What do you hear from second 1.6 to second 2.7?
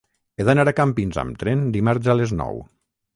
dimarts a les nou.